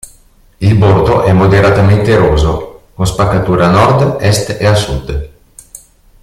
Il 0.57 0.77
bordo 0.79 1.21
è 1.25 1.31
moderatamente 1.31 2.09
eroso, 2.13 2.85
con 2.95 3.05
spaccature 3.05 3.65
a 3.65 3.69
nord, 3.69 4.17
est 4.19 4.49
ed 4.59 4.65
a 4.65 4.73
sud. 4.75 5.05